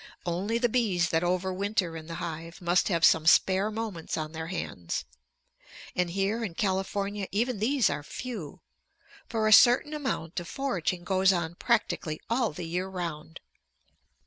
Only 0.25 0.57
the 0.57 0.67
bees 0.67 1.09
that 1.09 1.23
over 1.23 1.53
winter 1.53 1.95
in 1.95 2.07
the 2.07 2.15
hive 2.15 2.59
must 2.59 2.87
have 2.87 3.05
some 3.05 3.27
spare 3.27 3.69
moments 3.69 4.17
on 4.17 4.31
their 4.31 4.47
hands. 4.47 5.05
And 5.95 6.09
here 6.09 6.43
in 6.43 6.55
California 6.55 7.27
even 7.31 7.59
these 7.59 7.87
are 7.87 8.01
few, 8.01 8.61
for 9.29 9.47
a 9.47 9.53
certain 9.53 9.93
amount 9.93 10.39
of 10.39 10.47
foraging 10.47 11.03
goes 11.03 11.31
on 11.31 11.53
practically 11.53 12.19
all 12.31 12.49
the 12.51 12.65
year 12.65 12.87
round. 12.87 13.41